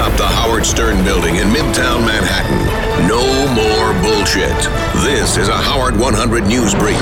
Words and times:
atop 0.00 0.16
the 0.16 0.26
Howard 0.26 0.64
Stern 0.64 1.04
building 1.04 1.36
in 1.36 1.48
Midtown 1.48 2.06
Manhattan. 2.06 3.06
No 3.06 3.20
more 3.52 3.92
bullshit. 4.02 4.56
This 5.04 5.36
is 5.36 5.48
a 5.48 5.56
Howard 5.56 5.98
100 5.98 6.44
News 6.44 6.74
Brief. 6.74 6.96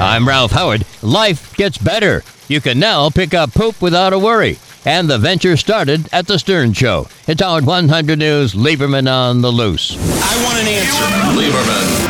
I'm 0.00 0.28
Ralph 0.28 0.52
Howard. 0.52 0.84
Life 1.02 1.56
gets 1.56 1.76
better. 1.76 2.22
You 2.46 2.60
can 2.60 2.78
now 2.78 3.10
pick 3.10 3.34
up 3.34 3.52
poop 3.52 3.82
without 3.82 4.12
a 4.12 4.18
worry. 4.18 4.58
And 4.84 5.10
the 5.10 5.18
venture 5.18 5.56
started 5.56 6.08
at 6.12 6.28
the 6.28 6.38
Stern 6.38 6.72
Show. 6.72 7.08
It's 7.26 7.42
Howard 7.42 7.66
100 7.66 8.16
News, 8.16 8.54
Lieberman 8.54 9.10
on 9.10 9.42
the 9.42 9.50
loose. 9.50 9.96
I 9.98 10.44
want 10.44 10.58
an 10.58 10.68
answer. 10.68 11.04
Lieberman 11.34 12.07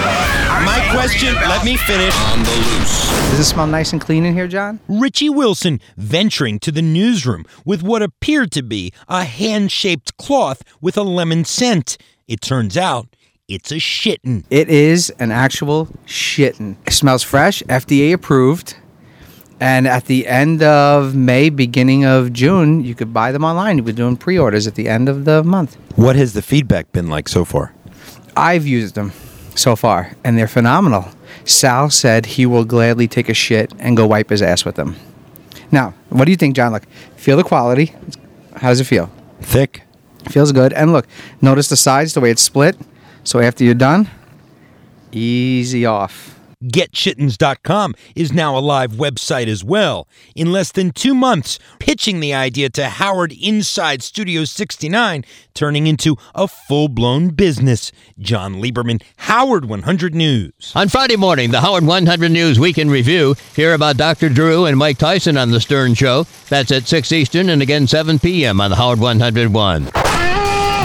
My 0.69 0.87
question, 0.91 1.35
let 1.35 1.65
me 1.65 1.79
finish. 1.79 2.15
on 2.27 2.43
the 2.43 2.51
loose. 2.51 3.09
Does 3.31 3.41
it 3.41 3.45
smell 3.45 3.67
nice 3.67 3.95
and 3.95 4.03
clean 4.03 4.27
in 4.27 4.35
here, 4.35 4.47
John? 4.47 4.81
Richie 4.87 5.31
Wilson 5.31 5.81
venturing 5.97 6.59
to 6.59 6.71
the 6.71 6.83
newsroom 6.83 7.47
with 7.65 7.83
what 7.83 8.03
appeared 8.03 8.53
to 8.53 8.63
be 8.63 8.93
a 9.09 9.25
hand 9.25 9.73
shaped 9.73 10.19
cloth 10.19 10.63
with 10.83 10.99
a 10.99 11.03
lemon 11.03 11.47
scent. 11.47 11.97
It 12.27 12.43
turns 12.43 12.77
out 12.77 13.17
it's 13.49 13.73
a 13.73 13.77
shitten. 13.77 14.45
It 14.51 14.69
is 14.69 15.09
an 15.19 15.33
actual 15.33 15.87
shitten. 16.05 16.77
It 16.87 16.93
smells 16.93 17.23
fresh, 17.23 17.63
FDA 17.63 18.13
approved. 18.13 18.77
And 19.61 19.89
at 19.89 20.05
the 20.05 20.27
end 20.27 20.63
of 20.63 21.15
May, 21.15 21.49
beginning 21.49 22.05
of 22.05 22.35
June, 22.35 22.85
you 22.85 22.95
could 22.95 23.15
buy 23.15 23.33
them 23.33 23.43
online. 23.43 23.85
We're 23.85 23.95
doing 23.95 24.19
pre 24.19 24.39
orders 24.39 24.67
at 24.67 24.75
the 24.75 24.87
end 24.87 25.09
of 25.09 25.25
the 25.25 25.43
month. 25.43 25.79
What 25.97 26.17
has 26.17 26.35
the 26.35 26.43
feedback 26.43 26.93
been 26.93 27.09
like 27.09 27.27
so 27.27 27.47
far? 27.47 27.73
I've 28.37 28.67
used 28.67 28.97
them 28.97 29.13
so 29.59 29.77
far, 29.77 30.13
and 30.25 30.39
they're 30.39 30.49
phenomenal. 30.49 31.09
Sal 31.45 31.91
said 31.91 32.27
he 32.27 32.47
will 32.47 32.65
gladly 32.65 33.09
take 33.09 33.29
a 33.29 33.35
shit 33.35 33.73
and 33.79 33.97
go 33.97 34.07
wipe 34.07 34.31
his 34.31 34.43
ass 34.43 34.65
with 34.65 34.77
them. 34.77 34.97
Now, 35.71 35.95
what 36.09 36.25
do 36.25 36.31
you 36.31 36.37
think, 36.37 36.57
John? 36.57 36.73
Look, 36.73 36.85
feel 37.17 37.37
the 37.37 37.45
quality. 37.45 37.95
How 38.57 38.69
does 38.69 38.81
it 38.81 38.85
feel? 38.85 39.11
Thick? 39.41 39.83
Feels 40.31 40.53
good. 40.53 40.73
And 40.73 40.93
look, 40.93 41.07
notice 41.41 41.69
the 41.69 41.77
sides, 41.77 42.15
the 42.15 42.21
way 42.21 42.31
it's 42.31 42.43
split. 42.43 42.77
So 43.25 43.41
after 43.41 43.65
you're 43.65 43.75
done, 43.75 44.09
easy 45.13 45.85
off. 45.85 46.38
GetShittens.com 46.65 47.95
is 48.17 48.33
now 48.33 48.59
a 48.59 48.61
live 48.61 48.93
website 48.93 49.47
as 49.47 49.63
well. 49.63 50.09
In 50.35 50.51
less 50.51 50.73
than 50.73 50.91
two 50.91 51.15
months, 51.15 51.59
pitching 51.79 52.19
the 52.19 52.35
idea 52.35 52.69
to 52.71 52.89
Howard 52.89 53.33
inside 53.33 54.03
Studio 54.03 54.45
69, 54.45 55.25
turning 55.55 55.87
into 55.87 56.17
a 56.35 56.49
full 56.49 56.89
blown 56.89 57.29
business. 57.29 57.93
John 58.19 58.55
Lieberman, 58.55 59.03
Howard 59.19 59.67
100 59.67 60.15
News. 60.15 60.73
On 60.75 60.89
Friday 60.89 61.17
morning, 61.17 61.53
the 61.53 61.61
Howard 61.61 61.85
100 61.85 62.31
News 62.31 62.59
Weekend 62.59 62.91
Review. 62.91 63.37
Hear 63.55 63.75
about 63.75 63.97
Dr. 63.97 64.29
Drew 64.29 64.67
and 64.67 64.77
Mike 64.77 64.99
Tyson 64.99 65.37
on 65.37 65.53
the 65.53 65.61
Stern 65.61 65.95
Show. 65.95 66.27
That's 66.49 66.73
at 66.73 66.89
6 66.89 67.13
Eastern 67.13 67.51
and 67.51 67.63
again 67.63 67.87
7 67.87 68.19
p.m. 68.19 68.61
on 68.61 68.71
the 68.71 68.77
Howard 68.77 68.99
101. 68.99 70.08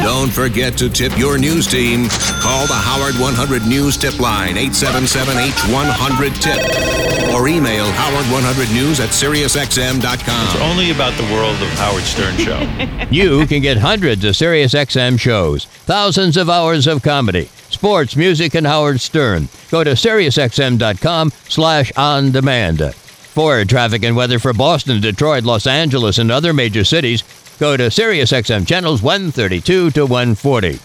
Don't 0.02 0.32
forget 0.32 0.78
to 0.80 0.90
tip 0.90 1.16
your 1.18 1.38
news 1.38 1.68
team. 1.68 2.08
Call 2.42 2.66
the 2.68 2.74
Howard 2.74 3.16
100 3.16 3.66
News 3.68 3.96
tip 3.98 4.20
line 4.20 4.56
877H100-TIP 4.56 7.34
or 7.34 7.48
email 7.48 7.86
howard100news 7.86 9.00
at 9.00 9.10
siriusxm.com. 9.10 10.48
It's 10.48 10.62
only 10.62 10.92
about 10.92 11.14
the 11.18 11.24
world 11.34 11.56
of 11.62 11.70
Howard 11.80 12.04
Stern 12.04 12.38
show. 12.38 12.60
You 13.14 13.46
can 13.46 13.62
get 13.62 13.78
hundreds 13.78 14.26
of 14.26 14.34
SiriusXM 14.34 15.20
shows, 15.20 15.66
thousands 15.66 16.36
of 16.36 16.50
hours 16.50 16.88
of 16.88 17.04
comedy, 17.04 17.46
sports, 17.70 18.16
music, 18.16 18.56
and 18.56 18.66
Howard 18.66 19.00
Stern. 19.02 19.50
Go 19.70 19.84
to 19.84 19.92
SiriusXM.com 19.92 21.32
slash 21.48 21.92
on 21.96 22.32
demand. 22.32 22.82
For 22.96 23.64
traffic 23.66 24.02
and 24.04 24.16
weather 24.16 24.40
for 24.40 24.52
Boston, 24.54 25.00
Detroit, 25.02 25.44
Los 25.44 25.68
Angeles, 25.68 26.18
and 26.18 26.32
other 26.32 26.54
major 26.54 26.84
cities, 26.84 27.22
go 27.60 27.78
to 27.78 27.84
SiriusXM 27.84 28.68
channels 28.68 29.02
132 29.02 29.92
to 29.92 30.06
140. 30.06 30.80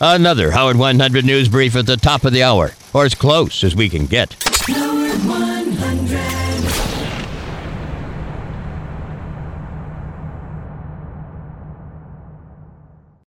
Another 0.00 0.50
Howard 0.50 0.76
100 0.76 1.24
News 1.24 1.48
Brief 1.48 1.76
at 1.76 1.86
the 1.86 1.96
top 1.96 2.24
of 2.24 2.32
the 2.32 2.42
hour, 2.42 2.72
or 2.92 3.04
as 3.04 3.14
close 3.14 3.62
as 3.64 3.76
we 3.76 3.88
can 3.88 4.06
get. 4.06 4.36
Howard 4.66 5.12
100. 5.12 6.43